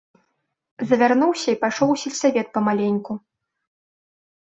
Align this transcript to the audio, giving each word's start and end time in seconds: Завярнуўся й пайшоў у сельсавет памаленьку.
Завярнуўся 0.91 1.47
й 1.55 1.59
пайшоў 1.65 1.89
у 1.99 2.01
сельсавет 2.07 2.47
памаленьку. 2.59 3.13